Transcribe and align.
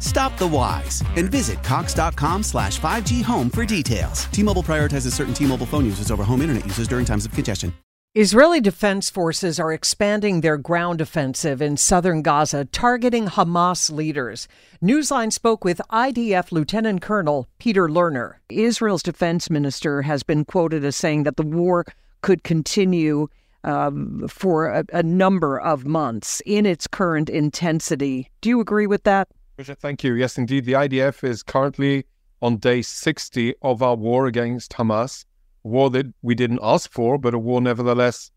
Stop 0.00 0.36
the 0.38 0.48
whys 0.48 1.02
and 1.16 1.30
visit 1.30 1.62
Cox.com 1.62 2.42
slash 2.42 2.80
5G 2.80 3.22
home 3.22 3.50
for 3.50 3.64
details. 3.64 4.24
T 4.26 4.42
Mobile 4.42 4.64
prioritizes 4.64 5.12
certain 5.12 5.34
T 5.34 5.46
Mobile 5.46 5.66
phone 5.66 5.84
users 5.84 6.10
over 6.10 6.24
home 6.24 6.42
internet 6.42 6.66
users 6.66 6.88
during 6.88 7.04
times 7.04 7.24
of 7.24 7.32
congestion. 7.32 7.72
Israeli 8.18 8.62
defense 8.62 9.10
forces 9.10 9.60
are 9.60 9.74
expanding 9.74 10.40
their 10.40 10.56
ground 10.56 11.02
offensive 11.02 11.60
in 11.60 11.76
southern 11.76 12.22
Gaza, 12.22 12.64
targeting 12.64 13.26
Hamas 13.26 13.90
leaders. 13.90 14.48
Newsline 14.82 15.30
spoke 15.30 15.66
with 15.66 15.82
IDF 15.90 16.50
Lieutenant 16.50 17.02
Colonel 17.02 17.46
Peter 17.58 17.88
Lerner. 17.88 18.36
Israel's 18.48 19.02
defense 19.02 19.50
minister 19.50 20.00
has 20.00 20.22
been 20.22 20.46
quoted 20.46 20.82
as 20.82 20.96
saying 20.96 21.24
that 21.24 21.36
the 21.36 21.42
war 21.42 21.84
could 22.22 22.42
continue 22.42 23.28
um, 23.64 24.26
for 24.28 24.68
a, 24.68 24.84
a 24.94 25.02
number 25.02 25.60
of 25.60 25.84
months 25.84 26.40
in 26.46 26.64
its 26.64 26.86
current 26.86 27.28
intensity. 27.28 28.30
Do 28.40 28.48
you 28.48 28.60
agree 28.60 28.86
with 28.86 29.02
that? 29.02 29.28
Brigitte, 29.56 29.78
thank 29.80 30.04
you. 30.04 30.12
Yes, 30.12 30.36
indeed. 30.36 30.66
The 30.66 30.74
IDF 30.74 31.24
is 31.24 31.42
currently 31.42 32.04
on 32.42 32.58
day 32.58 32.82
60 32.82 33.54
of 33.62 33.82
our 33.82 33.96
war 33.96 34.26
against 34.26 34.72
Hamas, 34.72 35.24
a 35.64 35.68
war 35.68 35.88
that 35.90 36.12
we 36.20 36.34
didn't 36.34 36.60
ask 36.62 36.92
for, 36.92 37.16
but 37.16 37.32
a 37.32 37.38
war 37.38 37.62
nevertheless 37.62 38.30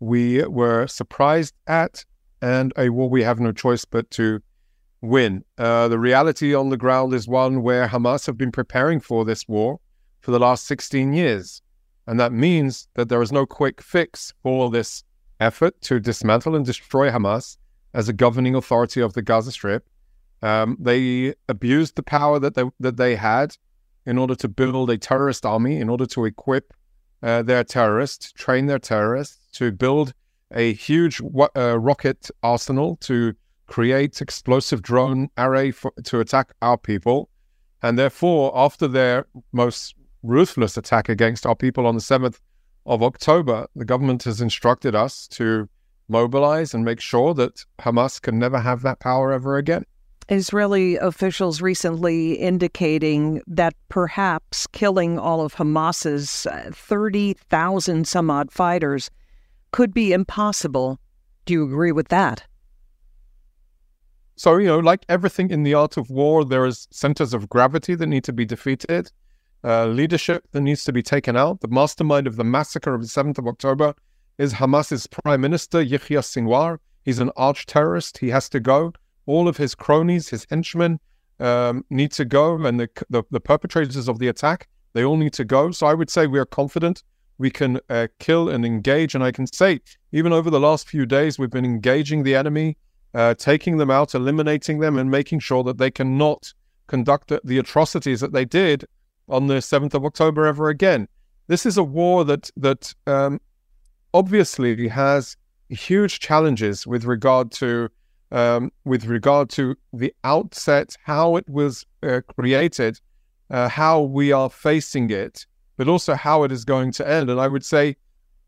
we 0.00 0.44
were 0.44 0.86
surprised 0.86 1.54
at, 1.66 2.04
and 2.42 2.74
a 2.76 2.90
war 2.90 3.08
we 3.08 3.22
have 3.22 3.40
no 3.40 3.52
choice 3.52 3.86
but 3.86 4.10
to 4.10 4.42
win. 5.00 5.42
Uh, 5.56 5.88
the 5.88 5.98
reality 5.98 6.54
on 6.54 6.68
the 6.68 6.76
ground 6.76 7.14
is 7.14 7.26
one 7.26 7.62
where 7.62 7.88
Hamas 7.88 8.26
have 8.26 8.36
been 8.36 8.52
preparing 8.52 9.00
for 9.00 9.24
this 9.24 9.48
war 9.48 9.80
for 10.20 10.30
the 10.30 10.38
last 10.38 10.66
16 10.66 11.14
years. 11.14 11.62
And 12.06 12.20
that 12.20 12.32
means 12.32 12.86
that 12.94 13.08
there 13.08 13.22
is 13.22 13.32
no 13.32 13.46
quick 13.46 13.80
fix 13.80 14.34
for 14.42 14.70
this 14.70 15.04
effort 15.40 15.80
to 15.82 16.00
dismantle 16.00 16.54
and 16.54 16.66
destroy 16.66 17.10
Hamas 17.10 17.56
as 17.94 18.10
a 18.10 18.12
governing 18.12 18.54
authority 18.54 19.00
of 19.00 19.14
the 19.14 19.22
Gaza 19.22 19.52
Strip. 19.52 19.88
Um, 20.46 20.76
they 20.78 21.34
abused 21.48 21.96
the 21.96 22.04
power 22.04 22.38
that 22.38 22.54
they 22.54 22.64
that 22.78 22.96
they 22.96 23.16
had 23.16 23.48
in 24.10 24.16
order 24.22 24.36
to 24.36 24.48
build 24.48 24.90
a 24.90 24.98
terrorist 25.08 25.44
army, 25.44 25.74
in 25.80 25.88
order 25.88 26.06
to 26.14 26.24
equip 26.24 26.72
uh, 27.22 27.42
their 27.42 27.64
terrorists, 27.64 28.32
train 28.44 28.66
their 28.66 28.78
terrorists, 28.78 29.38
to 29.58 29.72
build 29.72 30.14
a 30.52 30.66
huge 30.74 31.20
uh, 31.56 31.76
rocket 31.90 32.30
arsenal, 32.42 32.96
to 33.08 33.34
create 33.66 34.20
explosive 34.20 34.80
drone 34.82 35.28
array 35.36 35.72
for, 35.72 35.92
to 36.04 36.20
attack 36.20 36.52
our 36.62 36.78
people, 36.78 37.28
and 37.82 37.98
therefore, 37.98 38.52
after 38.66 38.86
their 38.86 39.26
most 39.52 39.96
ruthless 40.22 40.76
attack 40.76 41.08
against 41.08 41.44
our 41.44 41.56
people 41.56 41.84
on 41.88 41.96
the 41.96 42.00
seventh 42.12 42.40
of 42.84 43.02
October, 43.02 43.66
the 43.74 43.84
government 43.84 44.22
has 44.22 44.40
instructed 44.40 44.94
us 44.94 45.26
to 45.28 45.68
mobilize 46.08 46.72
and 46.72 46.84
make 46.84 47.00
sure 47.00 47.34
that 47.34 47.64
Hamas 47.80 48.22
can 48.22 48.38
never 48.38 48.60
have 48.60 48.82
that 48.82 49.00
power 49.00 49.32
ever 49.32 49.56
again. 49.56 49.84
Israeli 50.28 50.96
officials 50.96 51.62
recently 51.62 52.34
indicating 52.34 53.42
that 53.46 53.74
perhaps 53.88 54.66
killing 54.68 55.18
all 55.18 55.40
of 55.40 55.54
Hamas's 55.54 56.46
uh, 56.46 56.70
30,000 56.72 58.06
some 58.06 58.30
odd 58.30 58.50
fighters 58.50 59.10
could 59.70 59.94
be 59.94 60.12
impossible. 60.12 60.98
Do 61.44 61.54
you 61.54 61.64
agree 61.64 61.92
with 61.92 62.08
that? 62.08 62.44
So, 64.34 64.56
you 64.56 64.66
know, 64.66 64.80
like 64.80 65.06
everything 65.08 65.50
in 65.50 65.62
the 65.62 65.74
art 65.74 65.96
of 65.96 66.10
war, 66.10 66.44
there 66.44 66.66
is 66.66 66.88
centers 66.90 67.32
of 67.32 67.48
gravity 67.48 67.94
that 67.94 68.06
need 68.06 68.24
to 68.24 68.32
be 68.32 68.44
defeated, 68.44 69.10
uh, 69.64 69.86
leadership 69.86 70.44
that 70.52 70.60
needs 70.60 70.84
to 70.84 70.92
be 70.92 71.02
taken 71.02 71.36
out. 71.36 71.60
The 71.60 71.68
mastermind 71.68 72.26
of 72.26 72.36
the 72.36 72.44
massacre 72.44 72.94
of 72.94 73.00
the 73.00 73.06
7th 73.06 73.38
of 73.38 73.46
October 73.46 73.94
is 74.38 74.52
Hamas's 74.52 75.06
prime 75.06 75.40
minister, 75.40 75.80
Yahya 75.80 76.20
Sinwar. 76.20 76.78
He's 77.04 77.20
an 77.20 77.30
arch 77.36 77.64
terrorist. 77.66 78.18
He 78.18 78.28
has 78.30 78.48
to 78.50 78.60
go. 78.60 78.92
All 79.26 79.48
of 79.48 79.56
his 79.56 79.74
cronies, 79.74 80.28
his 80.28 80.46
henchmen, 80.48 80.98
um, 81.38 81.84
need 81.90 82.12
to 82.12 82.24
go, 82.24 82.56
and 82.64 82.80
the, 82.80 82.88
the, 83.10 83.22
the 83.30 83.40
perpetrators 83.40 84.08
of 84.08 84.18
the 84.18 84.28
attack, 84.28 84.68
they 84.94 85.04
all 85.04 85.16
need 85.16 85.34
to 85.34 85.44
go. 85.44 85.70
So 85.70 85.86
I 85.86 85.94
would 85.94 86.08
say 86.08 86.26
we 86.26 86.38
are 86.38 86.46
confident 86.46 87.02
we 87.38 87.50
can 87.50 87.80
uh, 87.90 88.08
kill 88.18 88.48
and 88.48 88.64
engage. 88.64 89.14
And 89.14 89.22
I 89.22 89.32
can 89.32 89.46
say, 89.46 89.80
even 90.12 90.32
over 90.32 90.50
the 90.50 90.60
last 90.60 90.88
few 90.88 91.06
days, 91.06 91.38
we've 91.38 91.50
been 91.50 91.64
engaging 91.64 92.22
the 92.22 92.34
enemy, 92.34 92.76
uh, 93.14 93.34
taking 93.34 93.76
them 93.76 93.90
out, 93.90 94.14
eliminating 94.14 94.80
them, 94.80 94.98
and 94.98 95.10
making 95.10 95.40
sure 95.40 95.62
that 95.64 95.78
they 95.78 95.90
cannot 95.90 96.52
conduct 96.86 97.32
the, 97.44 97.58
atrocities 97.58 98.20
that 98.20 98.32
they 98.32 98.44
did 98.44 98.84
on 99.28 99.48
the 99.48 99.54
7th 99.54 99.94
of 99.94 100.04
October 100.04 100.46
ever 100.46 100.68
again. 100.68 101.08
This 101.48 101.66
is 101.66 101.76
a 101.76 101.82
war 101.82 102.24
that 102.24 102.50
that 102.56 102.94
um, 103.06 103.40
obviously 104.14 104.88
has 104.88 105.36
huge 105.68 106.20
challenges 106.20 106.86
with 106.86 107.04
regard 107.04 107.50
to 107.52 107.88
um, 108.32 108.72
with 108.84 109.06
regard 109.06 109.50
to 109.50 109.76
the 109.92 110.14
outset, 110.24 110.96
how 111.04 111.36
it 111.36 111.48
was 111.48 111.86
uh, 112.02 112.20
created, 112.36 113.00
uh, 113.50 113.68
how 113.68 114.00
we 114.00 114.32
are 114.32 114.50
facing 114.50 115.10
it, 115.10 115.46
but 115.76 115.88
also 115.88 116.14
how 116.14 116.42
it 116.42 116.52
is 116.52 116.64
going 116.64 116.92
to 116.92 117.08
end. 117.08 117.30
And 117.30 117.40
I 117.40 117.48
would 117.48 117.64
say, 117.64 117.96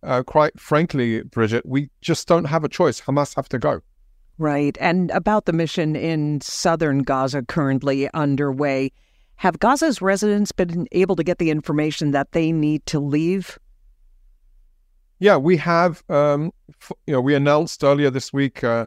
uh, 0.02 0.22
quite 0.22 0.58
frankly, 0.58 1.22
Brigitte, 1.22 1.66
we 1.66 1.90
just 2.00 2.28
don't 2.28 2.44
have 2.44 2.64
a 2.64 2.68
choice. 2.68 3.00
Hamas 3.00 3.34
have 3.34 3.48
to 3.50 3.58
go. 3.58 3.80
Right. 4.38 4.76
And 4.80 5.10
about 5.10 5.46
the 5.46 5.52
mission 5.52 5.96
in 5.96 6.40
southern 6.40 7.00
Gaza 7.02 7.42
currently 7.42 8.08
underway, 8.14 8.92
have 9.36 9.58
Gaza's 9.58 10.00
residents 10.00 10.52
been 10.52 10.86
able 10.92 11.16
to 11.16 11.24
get 11.24 11.38
the 11.38 11.50
information 11.50 12.12
that 12.12 12.32
they 12.32 12.52
need 12.52 12.86
to 12.86 13.00
leave? 13.00 13.58
Yeah, 15.20 15.36
we 15.36 15.56
have. 15.56 16.04
Um, 16.08 16.52
f- 16.80 16.92
you 17.06 17.12
know, 17.12 17.20
we 17.20 17.34
announced 17.34 17.82
earlier 17.82 18.10
this 18.10 18.32
week 18.32 18.62
uh, 18.62 18.86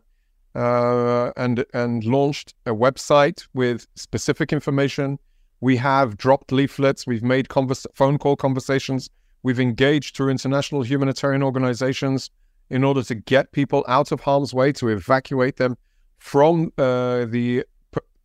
uh, 0.56 1.32
and 1.38 1.66
and 1.74 2.04
launched 2.04 2.54
a 2.66 2.72
website 2.72 3.48
with 3.54 3.88
specific 3.96 4.52
information. 4.52 5.20
We 5.62 5.78
have 5.78 6.18
dropped 6.18 6.52
leaflets. 6.52 7.06
We've 7.06 7.24
made 7.24 7.48
phone 7.94 8.18
call 8.18 8.36
conversations. 8.36 9.10
We've 9.44 9.60
engaged 9.60 10.16
through 10.16 10.30
international 10.30 10.84
humanitarian 10.84 11.44
organizations 11.44 12.30
in 12.70 12.84
order 12.84 13.04
to 13.04 13.16
get 13.16 13.52
people 13.52 13.84
out 13.88 14.12
of 14.12 14.22
harm's 14.22 14.54
way, 14.54 14.72
to 14.74 14.88
evacuate 14.90 15.58
them 15.58 15.78
from 16.18 16.72
uh, 16.78 17.26
the 17.26 17.66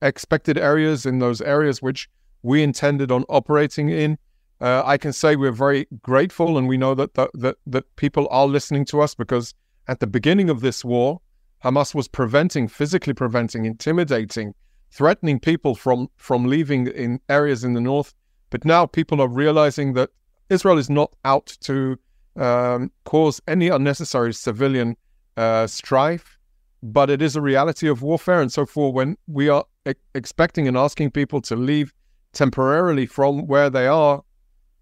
expected 0.03 0.59
areas 0.59 1.07
in 1.07 1.19
those 1.19 1.41
areas 1.41 1.83
which 1.83 2.09
we 2.43 2.63
intended 2.63 3.11
on 3.11 3.25
operating 3.29 3.89
in. 3.89 4.19
Uh, 4.61 4.83
I 4.85 4.97
can 4.97 5.13
say 5.13 5.37
we're 5.37 5.53
very 5.53 5.87
grateful, 6.03 6.57
and 6.57 6.69
we 6.69 6.77
know 6.77 6.95
that, 6.95 7.15
that 7.15 7.31
that 7.35 7.57
that 7.67 7.97
people 7.97 8.27
are 8.31 8.47
listening 8.47 8.85
to 8.87 9.03
us 9.03 9.15
because 9.15 9.55
at 9.89 10.01
the 10.01 10.07
beginning 10.07 10.49
of 10.49 10.61
this 10.61 10.85
war, 10.85 11.21
Hamas 11.65 11.95
was 11.95 12.09
preventing, 12.09 12.69
physically 12.69 13.15
preventing, 13.15 13.65
intimidating, 13.65 14.55
threatening 14.91 15.41
people 15.41 15.75
from 15.75 16.09
from 16.17 16.47
leaving 16.47 16.87
in 16.89 17.21
areas 17.29 17.65
in 17.65 17.75
the 17.75 17.81
north. 17.81 18.15
But 18.51 18.65
now 18.65 18.87
people 18.87 19.21
are 19.21 19.29
realizing 19.29 19.95
that 19.95 20.11
Israel 20.49 20.79
is 20.79 20.89
not 20.89 21.15
out 21.25 21.57
to 21.63 21.99
um, 22.37 22.93
cause 23.05 23.41
any 23.49 23.69
unnecessary 23.69 24.33
civilian 24.33 24.97
uh, 25.37 25.67
strife, 25.67 26.39
but 26.83 27.11
it 27.11 27.21
is 27.23 27.37
a 27.37 27.41
reality 27.41 27.89
of 27.89 28.03
warfare. 28.03 28.41
And 28.41 28.53
so, 28.53 28.67
for 28.67 28.93
when 28.93 29.17
we 29.27 29.49
are 29.49 29.65
e- 29.89 29.95
expecting 30.15 30.69
and 30.69 30.77
asking 30.77 31.11
people 31.11 31.41
to 31.43 31.57
leave 31.57 31.93
temporarily 32.33 33.07
from 33.07 33.47
where 33.47 33.71
they 33.71 33.87
are, 33.87 34.23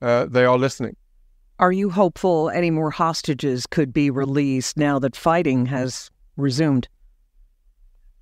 uh, 0.02 0.26
they 0.26 0.44
are 0.44 0.58
listening. 0.58 0.96
Are 1.60 1.72
you 1.72 1.88
hopeful 1.88 2.50
any 2.50 2.70
more 2.70 2.90
hostages 2.90 3.64
could 3.66 3.92
be 3.92 4.10
released 4.10 4.76
now 4.76 4.98
that 4.98 5.14
fighting 5.14 5.66
has 5.66 6.10
resumed? 6.36 6.88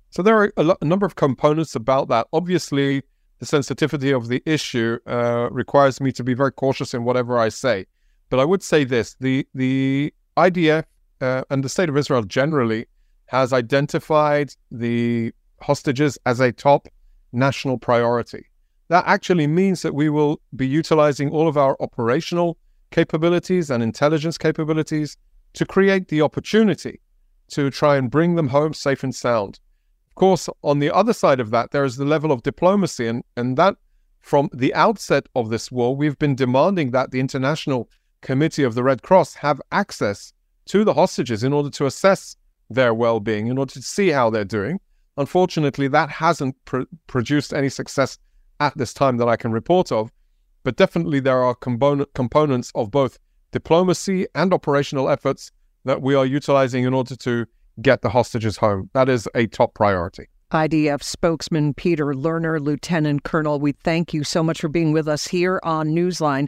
So 0.09 0.21
there 0.21 0.37
are 0.37 0.53
a, 0.57 0.63
lo- 0.63 0.77
a 0.81 0.85
number 0.85 1.05
of 1.05 1.15
components 1.15 1.75
about 1.75 2.07
that. 2.09 2.27
Obviously, 2.33 3.03
the 3.39 3.45
sensitivity 3.45 4.11
of 4.11 4.27
the 4.27 4.43
issue 4.45 4.99
uh, 5.07 5.49
requires 5.51 5.99
me 5.99 6.11
to 6.13 6.23
be 6.23 6.33
very 6.33 6.51
cautious 6.51 6.93
in 6.93 7.03
whatever 7.03 7.37
I 7.37 7.49
say. 7.49 7.87
But 8.29 8.39
I 8.39 8.45
would 8.45 8.63
say 8.63 8.83
this: 8.83 9.15
the 9.19 9.47
the 9.53 10.13
IDF 10.37 10.83
uh, 11.21 11.43
and 11.49 11.63
the 11.63 11.69
state 11.69 11.89
of 11.89 11.97
Israel 11.97 12.23
generally 12.23 12.85
has 13.27 13.53
identified 13.53 14.53
the 14.71 15.33
hostages 15.61 16.17
as 16.25 16.39
a 16.39 16.51
top 16.51 16.87
national 17.31 17.77
priority. 17.77 18.45
That 18.89 19.05
actually 19.07 19.47
means 19.47 19.81
that 19.81 19.95
we 19.95 20.09
will 20.09 20.39
be 20.55 20.67
utilizing 20.67 21.29
all 21.31 21.47
of 21.47 21.57
our 21.57 21.75
operational 21.79 22.57
capabilities 22.91 23.71
and 23.71 23.81
intelligence 23.81 24.37
capabilities 24.37 25.17
to 25.53 25.65
create 25.65 26.09
the 26.09 26.21
opportunity 26.21 26.99
to 27.49 27.69
try 27.69 27.97
and 27.97 28.09
bring 28.09 28.35
them 28.35 28.49
home 28.49 28.73
safe 28.73 29.03
and 29.03 29.13
sound. 29.13 29.59
Of 30.09 30.15
course, 30.15 30.49
on 30.63 30.79
the 30.79 30.91
other 30.91 31.13
side 31.13 31.39
of 31.39 31.49
that, 31.51 31.71
there 31.71 31.85
is 31.85 31.97
the 31.97 32.05
level 32.05 32.31
of 32.31 32.43
diplomacy, 32.43 33.07
and, 33.07 33.23
and 33.35 33.57
that 33.57 33.75
from 34.19 34.49
the 34.53 34.73
outset 34.73 35.27
of 35.35 35.49
this 35.49 35.71
war, 35.71 35.95
we've 35.95 36.17
been 36.17 36.35
demanding 36.35 36.91
that 36.91 37.11
the 37.11 37.19
International 37.19 37.89
Committee 38.21 38.63
of 38.63 38.73
the 38.73 38.83
Red 38.83 39.01
Cross 39.01 39.35
have 39.35 39.61
access 39.71 40.33
to 40.65 40.83
the 40.83 40.93
hostages 40.93 41.43
in 41.43 41.51
order 41.51 41.69
to 41.71 41.85
assess 41.85 42.37
their 42.69 42.93
well 42.93 43.19
being, 43.19 43.47
in 43.47 43.57
order 43.57 43.73
to 43.73 43.81
see 43.81 44.09
how 44.09 44.29
they're 44.29 44.45
doing. 44.45 44.79
Unfortunately, 45.17 45.87
that 45.89 46.09
hasn't 46.09 46.55
pr- 46.65 46.83
produced 47.07 47.53
any 47.53 47.69
success 47.69 48.17
at 48.59 48.75
this 48.77 48.93
time 48.93 49.17
that 49.17 49.27
I 49.27 49.35
can 49.35 49.51
report 49.51 49.91
of, 49.91 50.11
but 50.63 50.77
definitely 50.77 51.19
there 51.19 51.43
are 51.43 51.53
component, 51.53 52.13
components 52.13 52.71
of 52.75 52.91
both 52.91 53.19
diplomacy 53.51 54.27
and 54.35 54.53
operational 54.53 55.09
efforts 55.09 55.51
that 55.85 56.01
we 56.01 56.15
are 56.15 56.25
utilizing 56.25 56.83
in 56.83 56.93
order 56.93 57.15
to 57.15 57.45
get 57.81 58.01
the 58.01 58.09
hostages 58.09 58.57
home. 58.57 58.89
That 58.93 59.09
is 59.09 59.27
a 59.35 59.47
top 59.47 59.73
priority. 59.73 60.27
IDF 60.51 61.01
spokesman 61.01 61.73
Peter 61.73 62.13
Lerner, 62.13 62.59
Lieutenant 62.59 63.23
Colonel, 63.23 63.59
we 63.59 63.71
thank 63.71 64.13
you 64.13 64.23
so 64.23 64.43
much 64.43 64.61
for 64.61 64.69
being 64.69 64.91
with 64.91 65.07
us 65.07 65.27
here 65.27 65.59
on 65.63 65.89
Newsline. 65.89 66.47